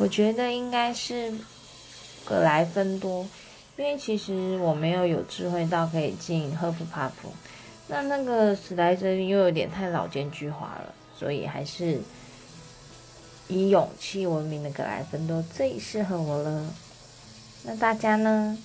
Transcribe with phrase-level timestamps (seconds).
[0.00, 1.30] 我觉得应该是
[2.24, 3.28] 格莱芬多，
[3.76, 7.30] 因为其实我没有有智慧到可以进赫夫帕夫，
[7.86, 12.00] 那那个史莱哲林又有点太老奸巨猾了，所以还是
[13.48, 16.64] 以勇气闻名的格莱芬多最适合我了。
[17.64, 18.56] 那大家呢？